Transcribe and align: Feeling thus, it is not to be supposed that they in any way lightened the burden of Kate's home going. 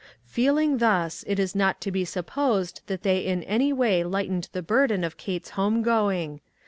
Feeling 0.25 0.79
thus, 0.79 1.23
it 1.27 1.37
is 1.37 1.53
not 1.53 1.79
to 1.81 1.91
be 1.91 2.05
supposed 2.05 2.81
that 2.87 3.03
they 3.03 3.19
in 3.19 3.43
any 3.43 3.71
way 3.71 4.03
lightened 4.03 4.49
the 4.51 4.63
burden 4.63 5.03
of 5.03 5.15
Kate's 5.15 5.51
home 5.51 5.83
going. 5.83 6.41